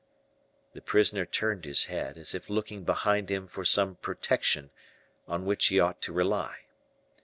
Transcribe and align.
The 0.73 0.81
prisoner 0.81 1.27
turned 1.27 1.63
his 1.63 1.83
head, 1.85 2.17
as 2.17 2.33
if 2.33 2.49
looking 2.49 2.83
behind 2.83 3.29
him 3.29 3.47
for 3.47 3.63
some 3.63 3.97
protection, 3.97 4.71
on 5.27 5.45
which 5.45 5.67
he 5.67 5.79
ought 5.79 6.01
to 6.01 6.11
rely. 6.11 6.61